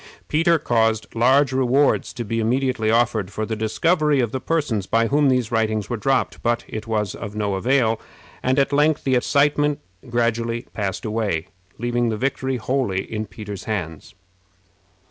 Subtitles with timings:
[0.29, 5.05] Peter caused large rewards to be immediately offered for the discovery of the persons by
[5.05, 8.01] whom these writings were dropped, but it was of no avail,
[8.41, 9.77] and at length the excitement
[10.09, 14.15] gradually passed away, leaving the victory wholly in Peter's hands.